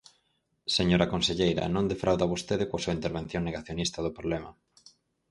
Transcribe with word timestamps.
Señora 0.77 1.11
conselleira, 1.13 1.65
non 1.75 1.89
defrauda 1.91 2.31
vostede 2.33 2.67
coa 2.69 2.83
súa 2.83 2.97
intervención 2.99 3.41
negacionista 3.45 3.99
do 4.01 4.15
problema. 4.17 4.51